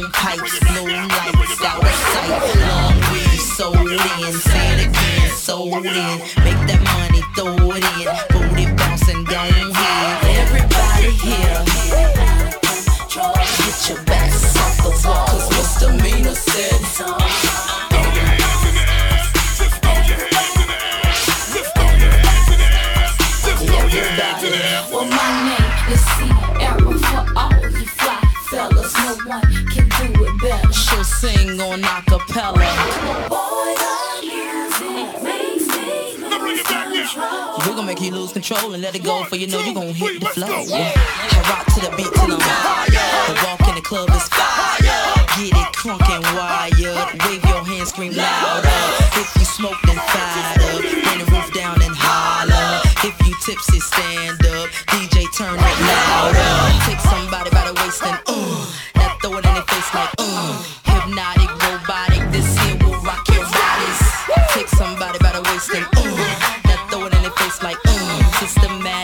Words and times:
Long 0.00 0.10
pipes, 0.12 0.62
lights, 0.62 1.62
out 1.62 1.84
of 1.84 1.92
sight. 1.92 2.56
Long 2.56 2.96
weed, 3.12 3.38
sold 3.38 3.76
in, 3.76 4.00
again, 4.80 5.30
sold 5.36 5.84
in. 5.84 6.18
Make 6.40 6.60
that 6.68 6.80
money, 6.88 7.20
throw 7.36 7.52
it 7.76 7.84
in. 8.00 8.08
Booty 8.32 8.64
bouncing, 8.76 9.24
don't. 9.24 9.76
Everybody 10.40 11.10
here, 11.20 11.64
get 13.58 13.88
your 13.90 14.02
backs 14.04 14.56
off 14.56 14.76
the 14.78 14.90
wall. 15.06 15.26
Cause 15.26 15.48
Mr. 15.50 15.92
Mina 16.02 16.34
said, 16.34 16.80
sing 31.20 31.60
on 31.60 31.82
acapella. 31.82 32.64
We're 37.58 37.76
gonna 37.76 37.82
make 37.82 38.00
you 38.00 38.10
lose 38.10 38.32
control 38.32 38.72
and 38.72 38.82
let 38.82 38.94
it 38.94 39.04
go, 39.04 39.24
for 39.24 39.36
you 39.36 39.46
know 39.46 39.60
you're 39.60 39.74
gonna 39.74 39.92
hit 39.92 40.18
the 40.20 40.26
flow. 40.26 40.48
Yeah. 40.64 40.92
I 40.96 41.40
rock 41.50 41.66
to 41.74 41.80
the 41.84 41.92
beat 41.94 42.08
till 42.16 42.32
I'm 42.32 42.40
high. 42.40 42.88
The 43.28 43.34
walk 43.44 43.68
in 43.68 43.74
the 43.74 43.82
club 43.82 44.08
is 44.16 44.26
fire. 44.32 44.80
Get 45.36 45.52
it 45.52 45.70
crunk 45.76 46.08
and 46.08 46.24
wired. 46.32 47.12
Wave 47.28 47.44
your 47.44 47.64
hands, 47.68 47.90
scream 47.90 48.14
louder. 48.16 48.80
If 49.20 49.28
you 49.36 49.44
smoke, 49.44 49.76
then 49.84 50.00
fire. 50.00 50.56
up. 50.56 50.80
Bring 50.80 51.20
the 51.20 51.28
roof 51.28 51.52
down 51.52 51.76
and 51.84 51.96
holler. 52.00 52.80
If 53.04 53.14
you 53.28 53.34
tipsy, 53.44 53.80
stand 53.80 54.40
up. 54.56 54.72
DJ, 54.88 55.28
turn 55.36 55.52
it 55.52 55.78
louder. 55.84 56.52
Take 56.88 57.00
somebody 57.04 57.50
by 57.50 57.68
the 57.68 57.74
waist 57.76 58.00
and 58.08 58.16
ooh. 58.32 58.64
now 58.96 59.20
throw 59.20 59.36
it 59.36 59.44
in 59.44 59.52
their 59.52 59.68
face 59.68 59.92
like 59.92 60.12
ooh 60.16 60.89
hypnotic, 61.00 61.50
robotic. 61.64 62.30
This 62.30 62.46
here 62.60 62.76
will 62.84 63.00
rock 63.02 63.26
your 63.28 63.44
bodies. 63.44 64.00
Take 64.52 64.68
somebody 64.68 65.18
by 65.18 65.32
the 65.32 65.42
waist 65.48 65.70
and 65.74 65.86
ooh, 65.98 66.16
now 66.68 66.86
throw 66.88 67.06
it 67.06 67.14
in 67.14 67.22
their 67.22 67.30
face 67.32 67.62
like 67.62 67.78
ooh. 67.86 68.22
systematic. 68.38 68.99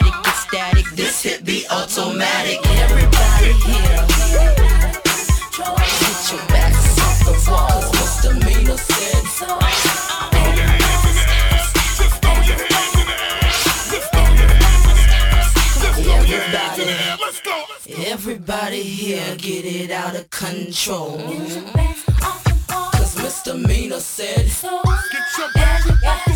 Everybody 18.49 18.83
here 18.85 19.35
get 19.39 19.65
it 19.65 19.91
out 19.91 20.15
of 20.15 20.31
control. 20.31 21.19
Cause 22.69 23.17
Misdemeanor 23.17 23.99
said, 23.99 24.49
so, 24.49 24.83
get 24.85 25.37
your 25.37 25.49
off 26.07 26.25
the 26.27 26.36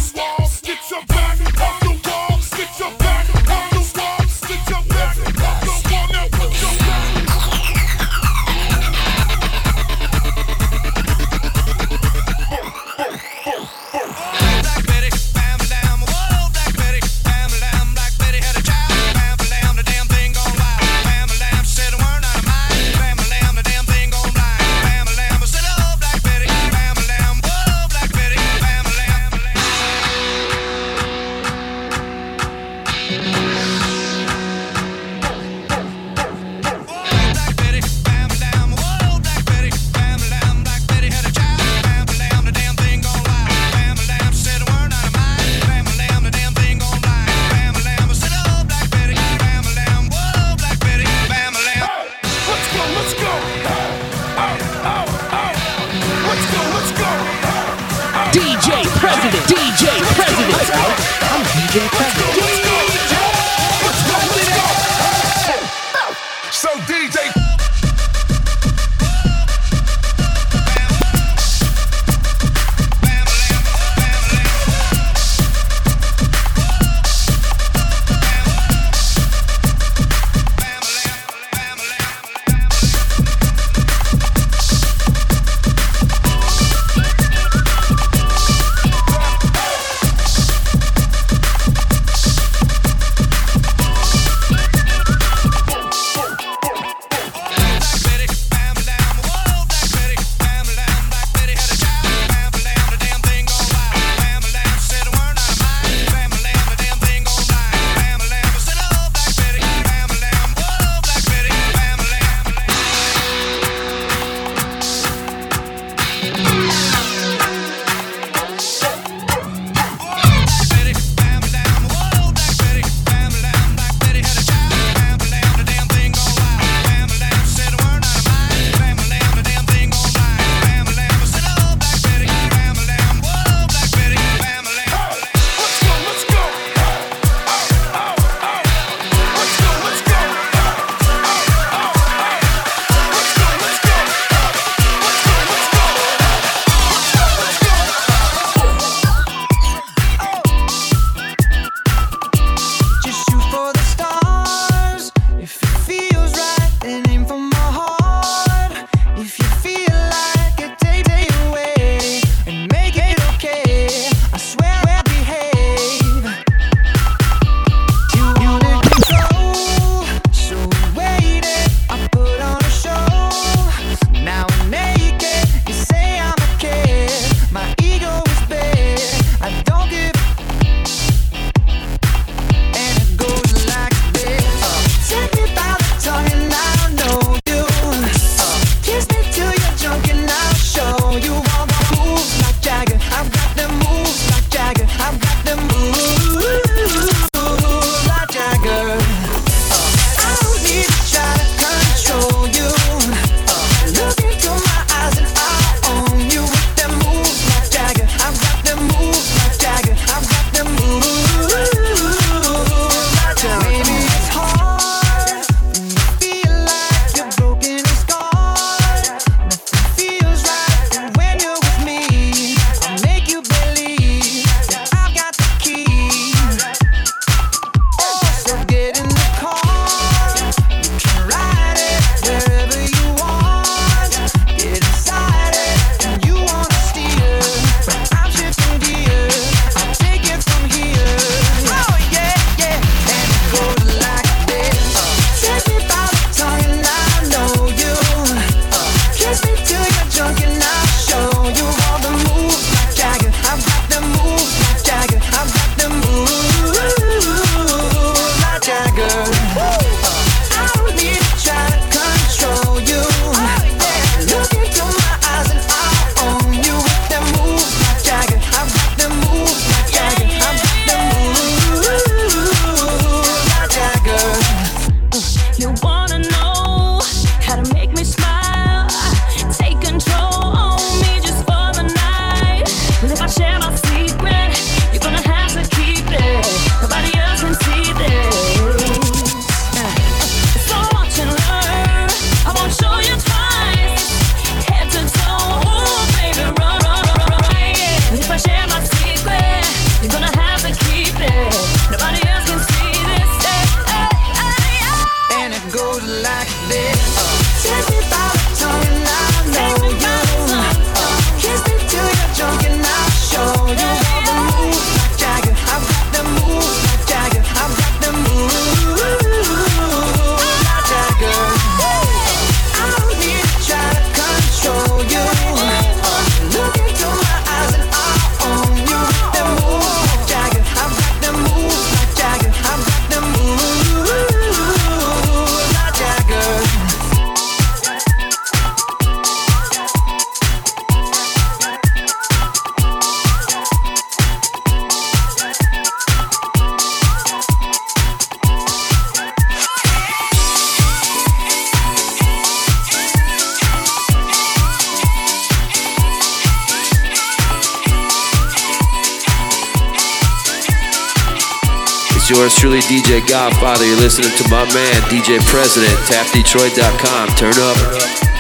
yours 362.31 362.55
truly, 362.55 362.81
DJ 362.81 363.27
Godfather. 363.29 363.85
You're 363.85 363.97
listening 363.97 364.31
to 364.37 364.49
my 364.49 364.65
man, 364.73 365.03
DJ 365.11 365.39
PreZident, 365.51 365.99
tapdetroit.com. 366.07 367.29
Turn 367.37 367.55
up. 367.59 368.40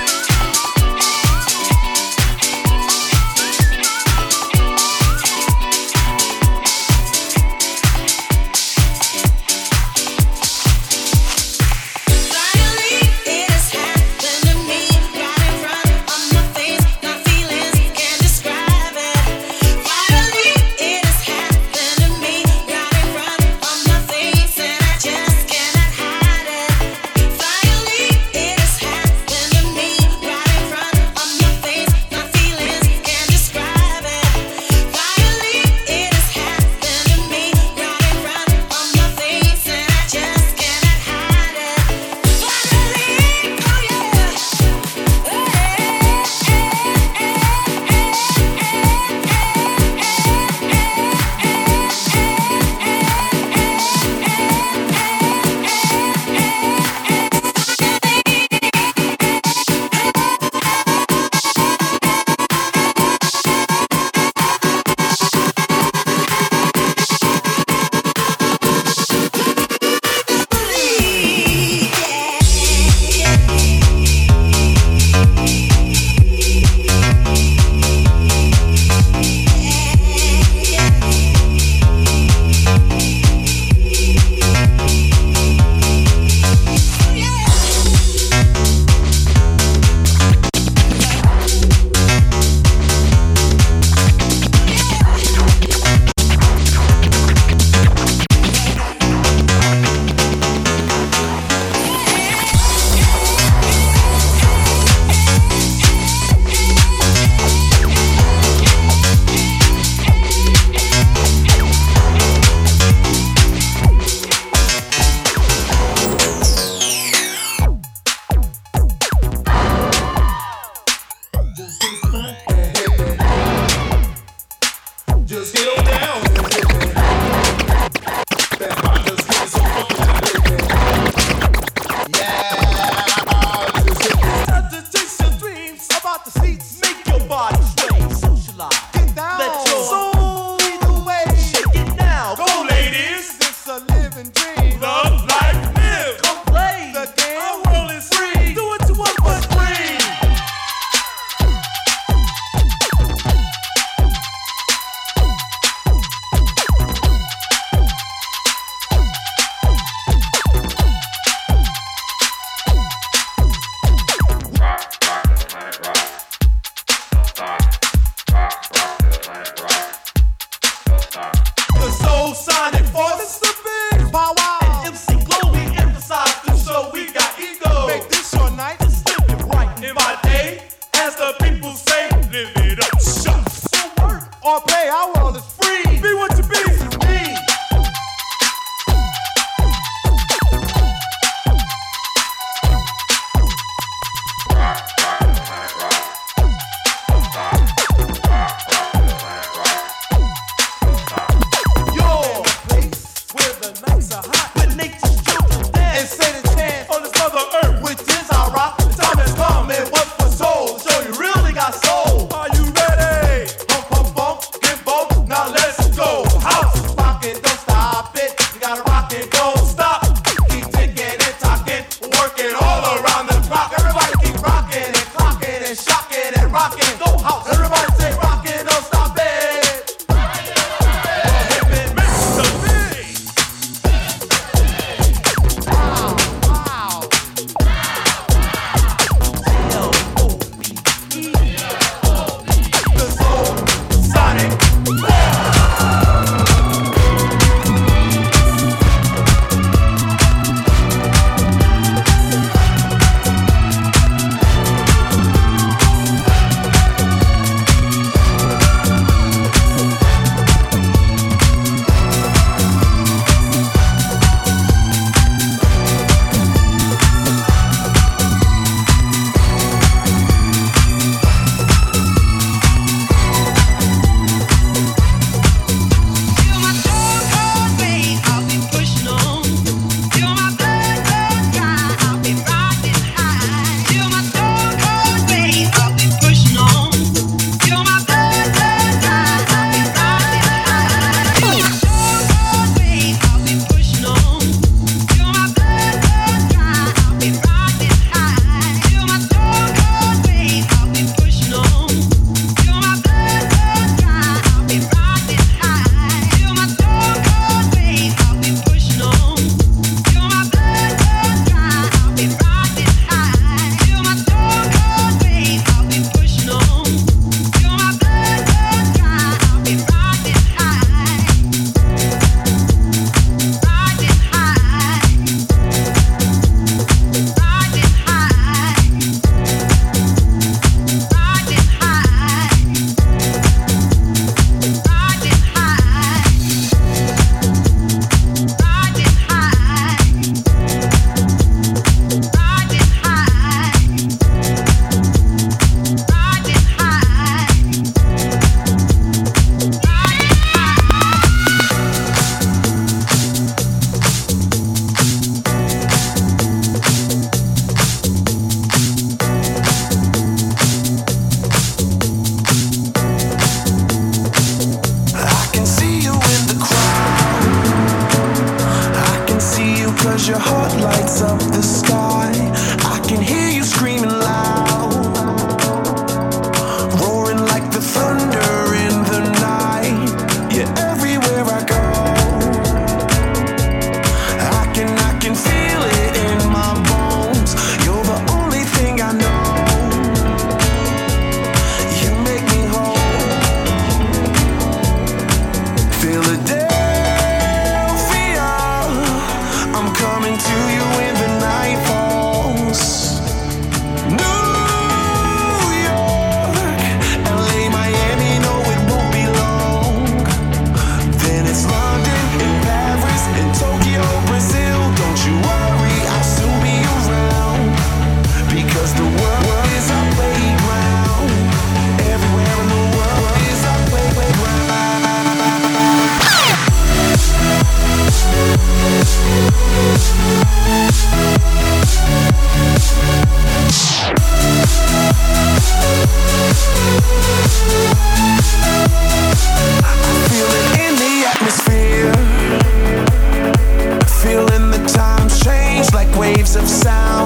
of 446.56 446.68
sound. 446.68 447.19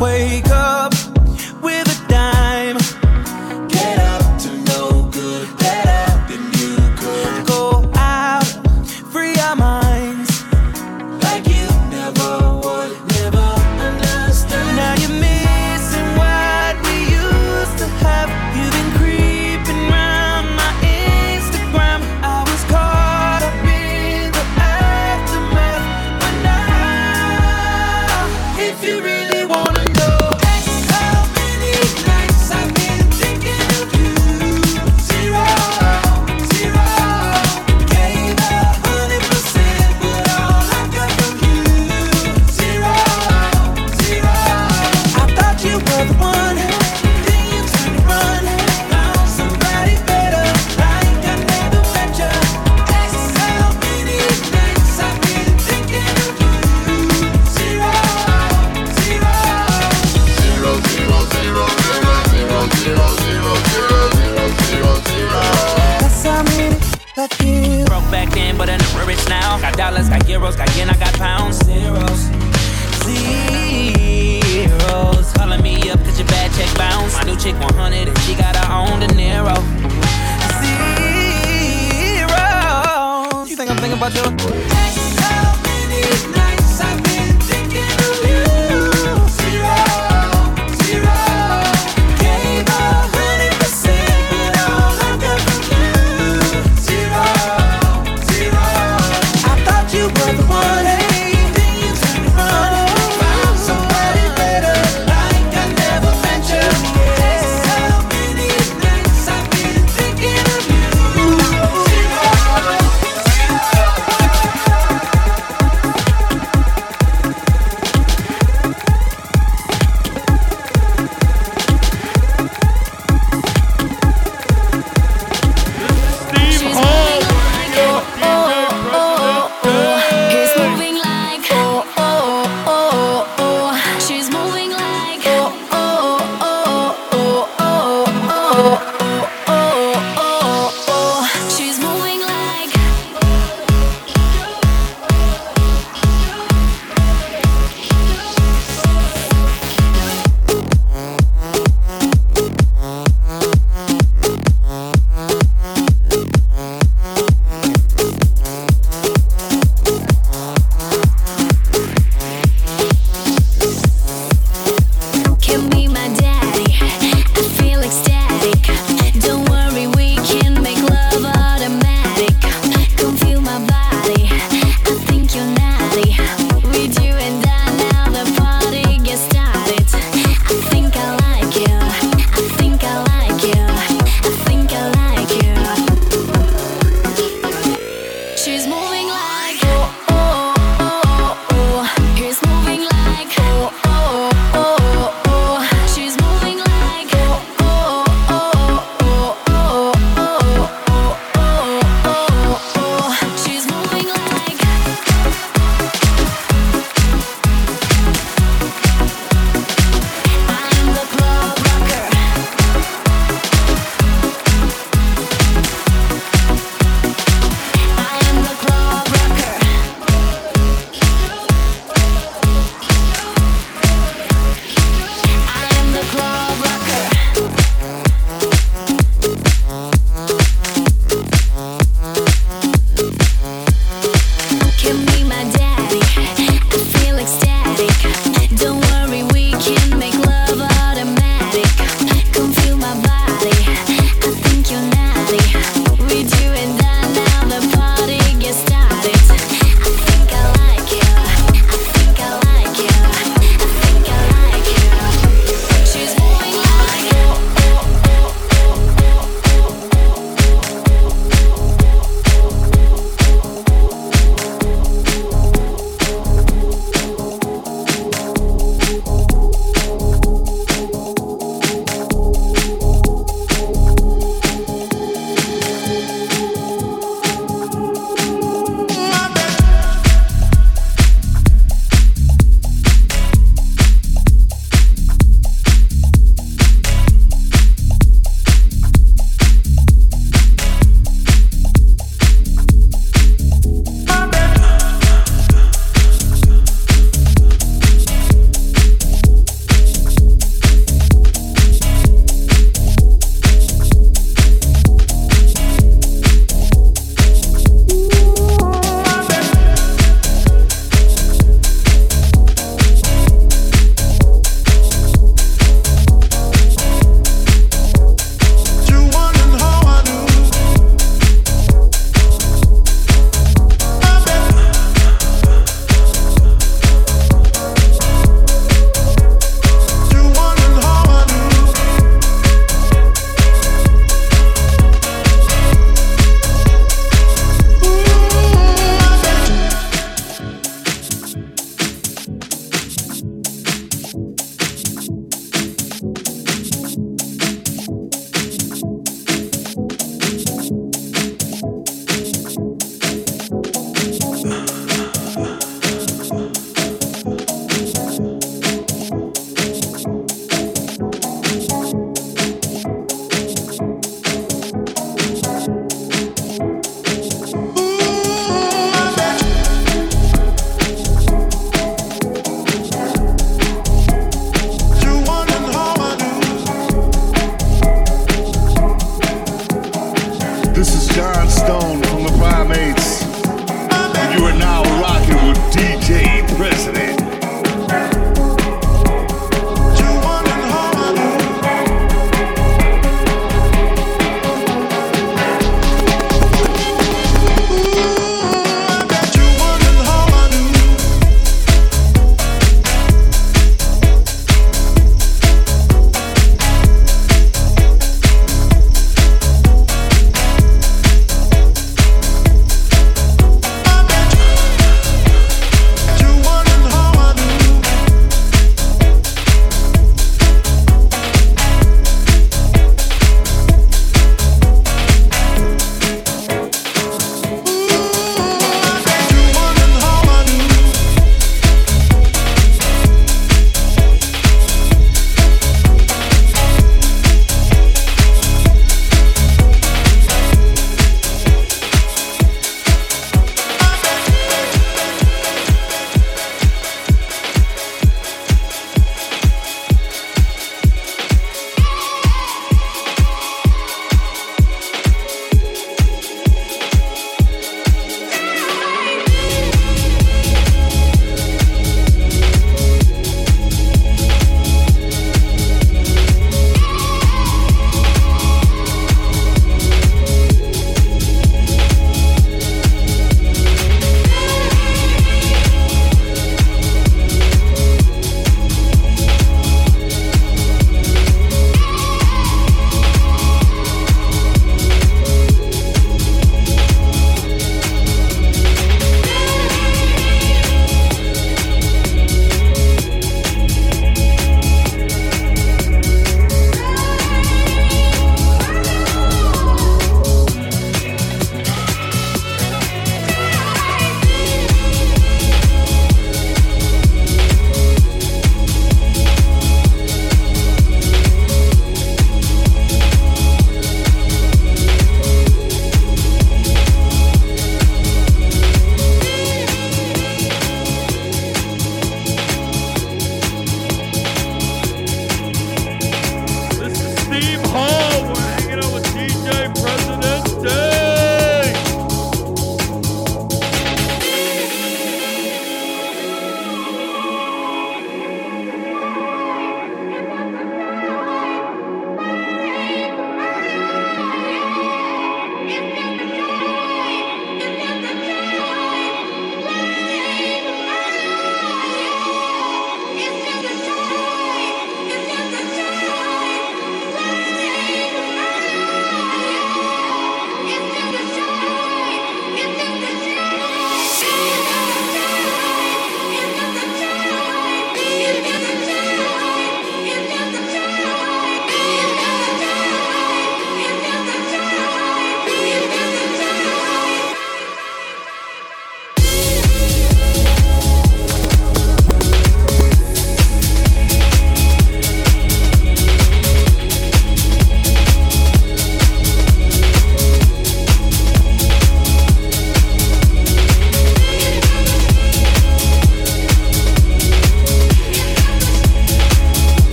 wake 0.00 0.46
up 0.50 0.55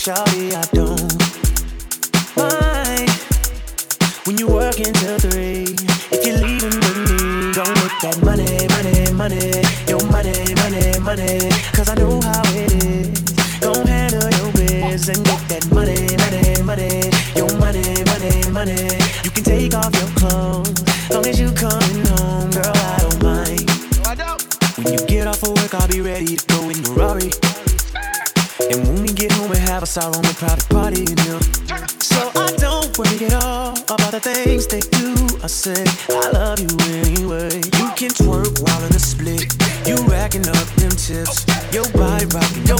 shawty, 0.00 0.54
I 0.56 0.64
don't 0.72 1.12
mind 2.34 3.10
when 4.24 4.38
you 4.38 4.48
work 4.48 4.78
until 4.78 5.18
three. 5.18 5.76
If 6.10 6.24
you're 6.24 6.38
leaving 6.38 6.72
with 6.72 6.98
me, 7.04 7.52
don't 7.52 7.68
make 7.76 7.96
that 8.00 8.16
money, 8.24 8.48
money, 8.72 9.12
money, 9.12 9.60
your 9.86 10.00
money, 10.08 10.54
money, 10.56 10.98
money. 11.00 11.50
Cause 11.76 11.90
I 11.90 11.94
know 11.96 12.19
out 30.00 30.16
on 30.16 30.24
a 30.24 30.34
crowded 30.34 30.68
party, 30.68 31.00
you 31.04 31.16
know. 31.26 31.40
So 32.00 32.20
I 32.34 32.48
don't 32.56 32.88
worry 32.98 33.26
at 33.26 33.44
all 33.44 33.72
about 33.92 34.12
the 34.12 34.20
things 34.20 34.66
they 34.66 34.80
do. 34.80 35.14
I 35.44 35.46
say, 35.46 35.84
I 36.08 36.30
love 36.30 36.58
you 36.60 36.72
anyway. 36.96 37.60
You 37.78 37.86
can 37.98 38.10
twerk 38.10 38.60
while 38.64 38.82
in 38.84 38.92
a 38.96 38.98
split. 38.98 39.52
You 39.86 39.96
racking 40.08 40.48
up 40.48 40.66
them 40.80 40.90
tips. 40.90 41.44
Your 41.72 41.88
body 41.92 42.26
rocking, 42.32 42.66
your 42.66 42.79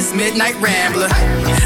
this 0.00 0.14
midnight 0.14 0.54
rambler. 0.62 1.59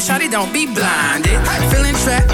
but 0.00 0.30
don't 0.30 0.52
be 0.52 0.64
blinded. 0.64 1.36
Feeling 1.70 1.94
trapped 1.96 2.32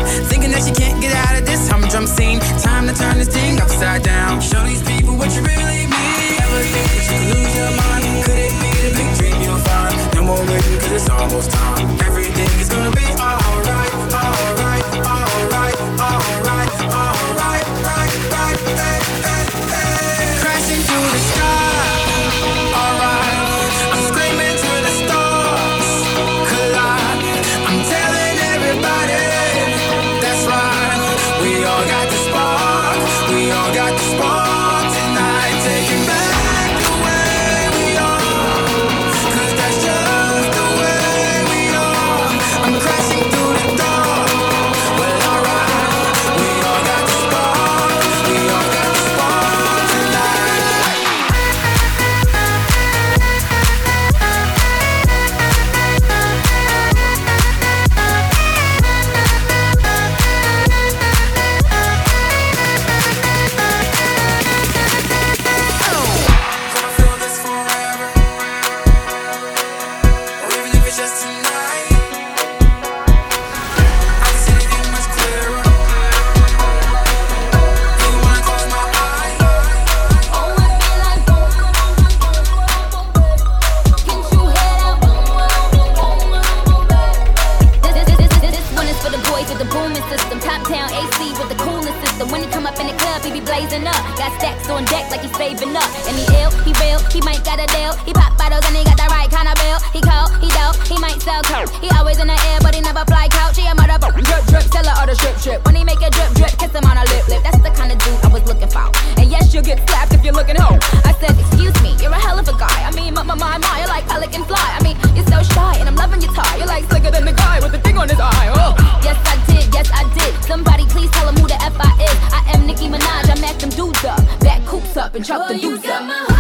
pelican 114.06 114.44
fly. 114.44 114.68
I 114.78 114.82
mean, 114.82 114.96
you're 115.14 115.26
so 115.26 115.42
shy, 115.54 115.76
and 115.78 115.88
I'm 115.88 115.96
loving 115.96 116.22
your 116.22 116.32
tie. 116.32 116.56
You're 116.56 116.66
like 116.66 116.84
slicker 116.84 117.10
than 117.10 117.24
the 117.24 117.32
guy 117.32 117.60
with 117.60 117.72
the 117.72 117.80
thing 117.80 117.98
on 117.98 118.08
his 118.08 118.20
eye. 118.20 118.48
Oh. 118.54 118.74
Yes, 119.02 119.18
I 119.26 119.36
did, 119.46 119.72
yes, 119.74 119.90
I 119.92 120.04
did. 120.14 120.32
Somebody 120.44 120.86
please 120.86 121.10
tell 121.10 121.28
him 121.28 121.36
who 121.36 121.46
the 121.46 121.60
F 121.62 121.76
I 121.78 121.92
is. 122.08 122.16
I 122.32 122.42
am 122.54 122.66
Nicki 122.66 122.88
Minaj, 122.88 123.30
I 123.30 123.40
match 123.40 123.58
them 123.58 123.70
dudes 123.70 124.04
up, 124.04 124.20
back 124.40 124.64
coops 124.66 124.96
up, 124.96 125.14
and 125.14 125.24
chopped 125.24 125.50
well, 125.50 125.54
the 125.54 125.60
dudes 125.60 125.86
up. 125.86 126.35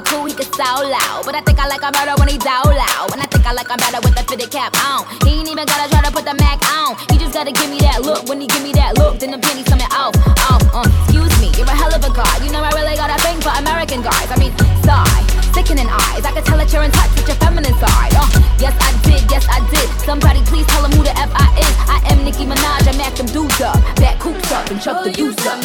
with 0.00 0.32
he 0.32 0.34
can 0.34 0.48
sound 0.52 0.88
loud. 0.88 1.24
But 1.24 1.34
I 1.34 1.40
think 1.40 1.58
I 1.58 1.68
like 1.68 1.82
him 1.82 1.92
better 1.92 2.14
when 2.16 2.28
he's 2.28 2.44
out 2.46 2.66
loud. 2.66 3.12
And 3.12 3.20
I 3.20 3.26
think 3.28 3.44
I 3.44 3.52
like 3.52 3.68
him 3.68 3.76
better 3.76 4.00
with 4.00 4.14
the 4.16 4.24
fitted 4.24 4.50
cap 4.50 4.72
on. 4.86 5.04
He 5.26 5.40
ain't 5.40 5.48
even 5.48 5.66
gotta 5.66 5.90
try 5.90 6.00
to 6.02 6.12
put 6.12 6.24
the 6.24 6.34
Mac 6.34 6.60
on. 6.72 6.96
He 7.12 7.18
just 7.18 7.34
gotta 7.34 7.52
give 7.52 7.68
me 7.68 7.78
that 7.84 8.02
look. 8.02 8.28
When 8.28 8.40
he 8.40 8.46
give 8.46 8.62
me 8.62 8.72
that 8.80 8.96
look, 8.96 9.18
then 9.20 9.30
the 9.30 9.38
penny's 9.38 9.68
coming 9.68 9.90
off. 9.92 10.16
Off, 10.48 10.62
uh, 10.72 10.88
excuse 11.04 11.34
me, 11.40 11.52
you're 11.56 11.68
a 11.68 11.76
hell 11.76 11.92
of 11.92 12.02
a 12.02 12.12
guy. 12.12 12.34
You 12.44 12.50
know 12.52 12.62
I 12.64 12.72
really 12.72 12.96
got 12.96 13.12
a 13.12 13.18
thing 13.20 13.40
for 13.40 13.52
American 13.60 14.00
guys. 14.02 14.28
I 14.32 14.36
mean, 14.40 14.52
sigh, 14.82 15.22
sickening 15.52 15.88
eyes. 15.88 16.24
I 16.24 16.32
can 16.32 16.44
tell 16.44 16.58
that 16.58 16.72
you're 16.72 16.84
in 16.84 16.92
touch 16.92 17.12
with 17.16 17.28
your 17.28 17.38
feminine 17.42 17.76
side. 17.76 18.14
Uh, 18.16 18.28
yes, 18.58 18.74
I 18.80 18.90
did, 19.04 19.22
yes, 19.30 19.44
I 19.50 19.60
did. 19.68 19.86
Somebody 20.02 20.40
please 20.48 20.66
tell 20.72 20.84
him 20.84 20.92
who 20.96 21.04
the 21.04 21.14
F 21.18 21.30
I 21.34 21.48
is. 21.60 21.74
I 21.90 21.98
am 22.14 22.24
Nicki 22.24 22.48
Minaj, 22.48 22.88
I 22.88 22.94
mac 22.96 23.14
them 23.14 23.26
dudes 23.26 23.60
up. 23.60 23.76
Back 24.00 24.18
coops 24.18 24.50
up 24.52 24.70
and 24.70 24.80
chuck 24.80 24.96
oh, 25.00 25.04
the 25.04 25.12
deuce 25.12 25.36
up. 25.46 25.60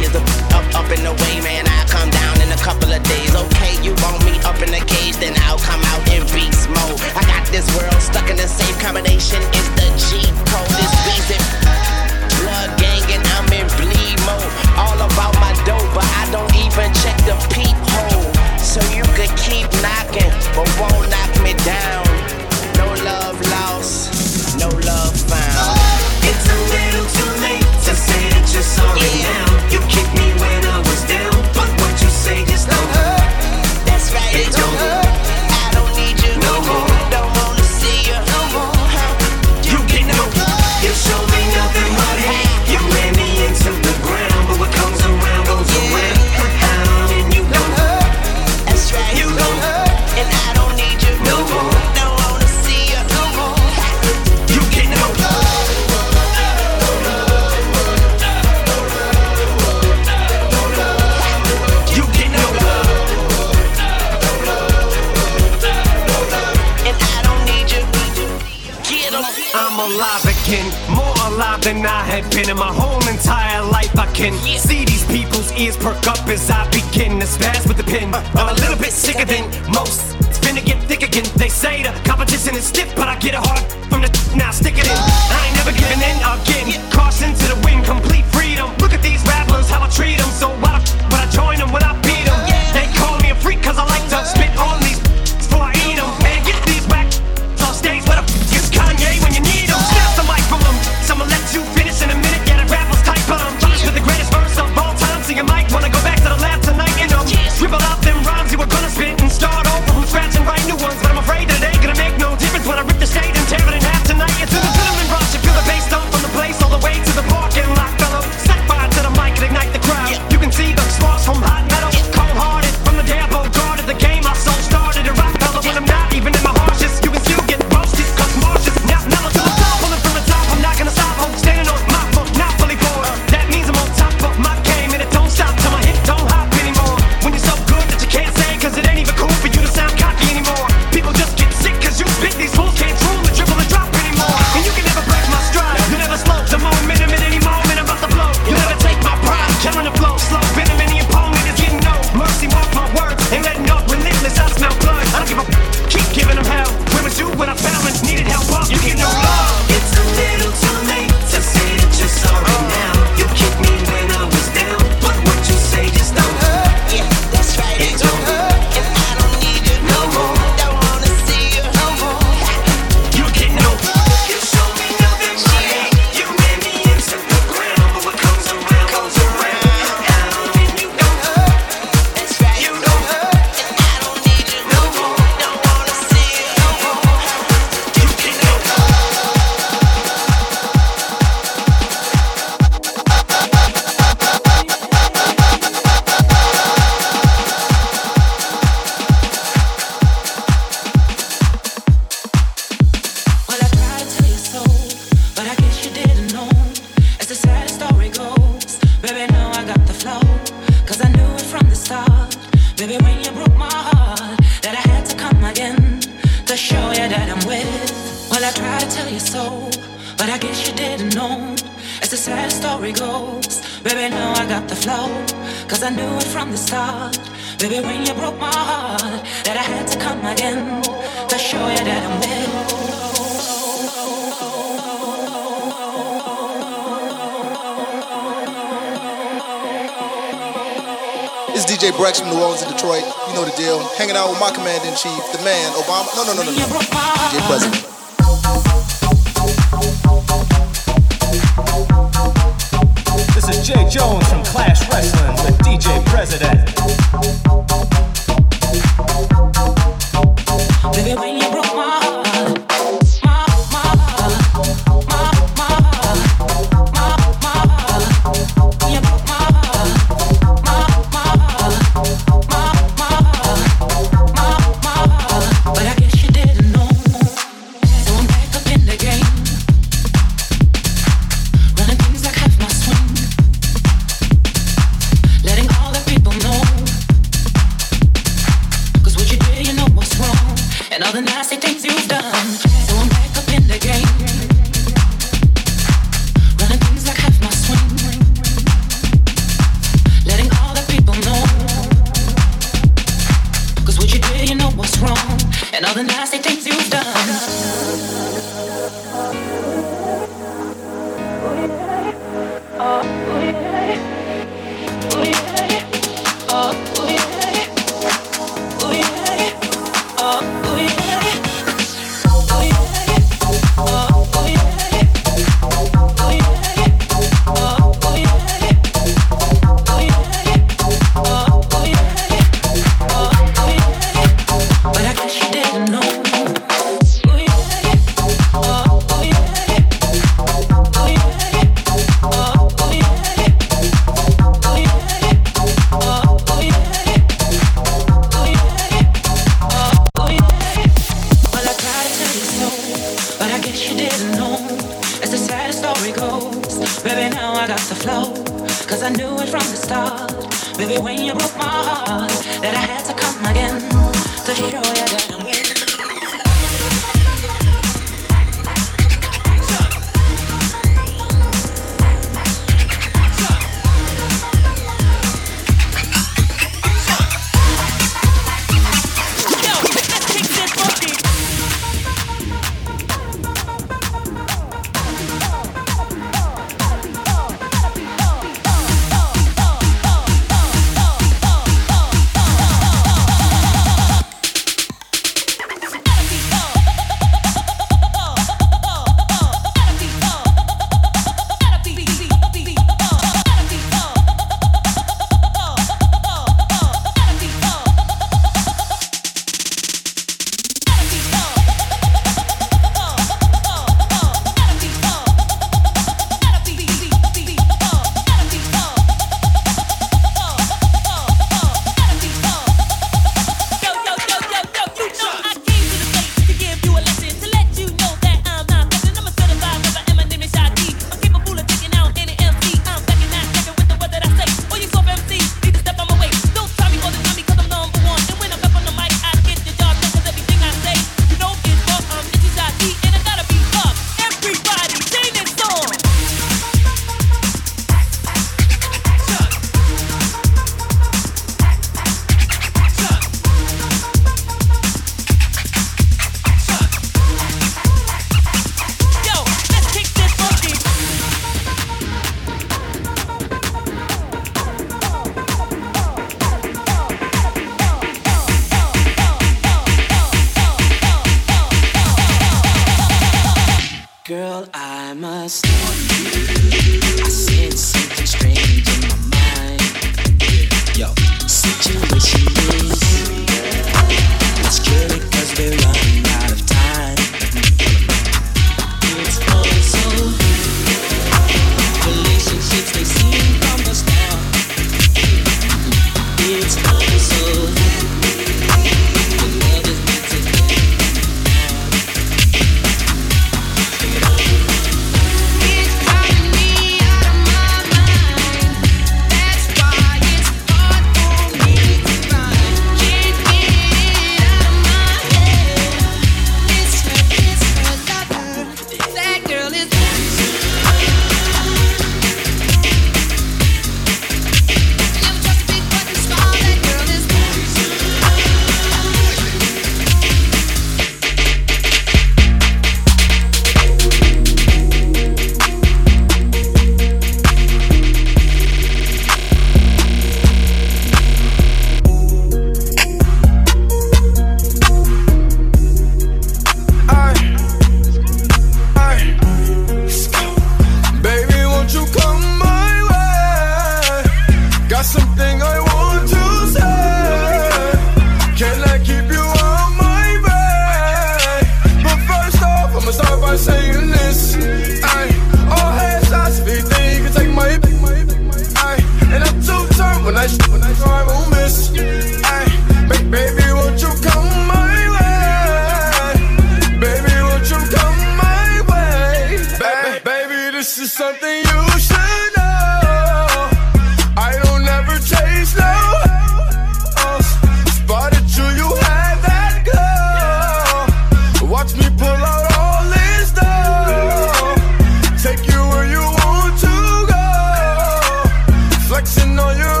dancing 599.41 599.59
on 599.59 599.77
you. 599.77 600.00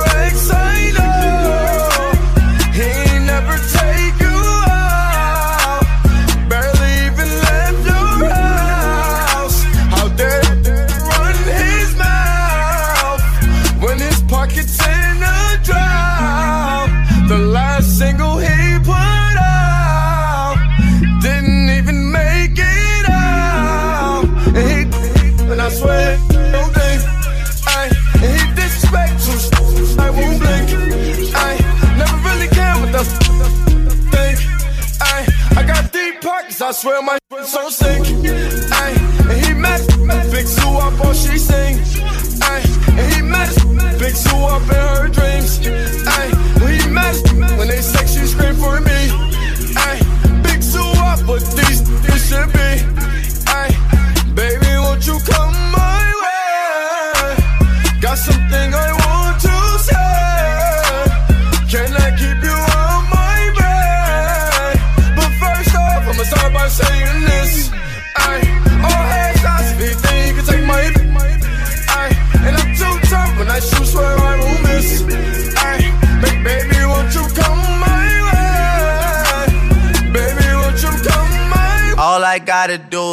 swear 36.81 36.99
my 37.03 37.20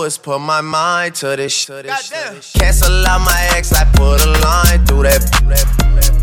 always 0.09 0.17
put 0.17 0.39
my 0.41 0.63
mind 0.63 1.15
to 1.15 1.37
this 1.37 1.53
shit. 1.53 1.85
Cancel 2.55 3.07
out 3.07 3.21
my 3.21 3.49
ex, 3.53 3.75
I 3.75 3.85
put 3.93 4.25
a 4.25 4.31
line 4.41 4.81
through 4.87 5.03
that. 5.05 5.21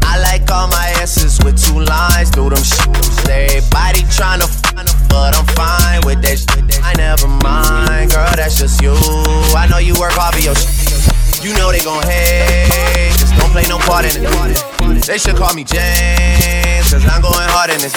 I 0.02 0.18
like 0.26 0.50
all 0.50 0.68
my 0.70 0.90
asses 0.98 1.38
with 1.46 1.62
two 1.62 1.82
lines 1.86 2.32
through 2.32 2.50
them 2.50 2.66
shoes. 2.66 3.14
Everybody 3.30 4.02
tryna 4.10 4.50
find 4.50 4.90
them, 4.90 4.98
but 5.08 5.38
I'm 5.38 5.46
fine 5.54 6.02
with 6.02 6.18
that 6.26 6.42
shit. 6.42 6.82
I 6.82 6.98
never 6.98 7.30
mind, 7.46 8.10
girl, 8.10 8.26
that's 8.34 8.58
just 8.58 8.82
you. 8.82 8.98
I 9.54 9.68
know 9.70 9.78
you 9.78 9.94
work 10.02 10.18
hard 10.18 10.34
for 10.34 10.42
your 10.42 10.56
shit. 10.56 11.46
You 11.46 11.54
know 11.54 11.70
they 11.70 11.86
gon' 11.86 12.02
hate. 12.10 13.14
Just 13.22 13.38
don't 13.38 13.54
play 13.54 13.70
no 13.70 13.78
part 13.78 14.10
in 14.10 14.18
it. 14.18 15.06
They 15.06 15.20
should 15.20 15.38
call 15.38 15.54
me 15.54 15.62
James, 15.62 16.90
cause 16.90 17.06
I'm 17.06 17.22
going 17.22 17.50
hard 17.54 17.70
in 17.70 17.78
this. 17.78 17.94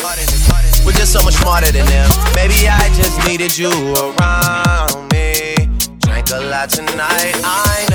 We're 0.85 0.93
just 0.93 1.17
so 1.17 1.25
much 1.25 1.41
smarter 1.41 1.73
than 1.73 1.87
them. 1.89 2.13
Maybe 2.37 2.69
I 2.69 2.93
just 2.93 3.25
needed 3.25 3.57
you 3.57 3.73
around 3.97 4.68
that 6.59 6.71
tonight. 6.71 7.35
I 7.45 7.88